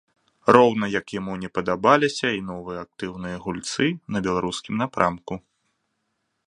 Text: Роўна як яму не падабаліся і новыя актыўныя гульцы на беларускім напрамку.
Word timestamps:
Роўна 0.55 0.87
як 0.99 1.05
яму 1.19 1.33
не 1.41 1.49
падабаліся 1.57 2.27
і 2.37 2.41
новыя 2.49 2.79
актыўныя 2.85 3.37
гульцы 3.45 3.83
на 4.15 4.19
беларускім 4.29 4.73
напрамку. 4.85 5.33